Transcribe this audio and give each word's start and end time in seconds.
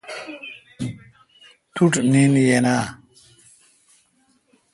توٹھ 1.75 1.97
نیند 2.11 2.35
یین 2.45 2.65
آں؟. 2.73 2.85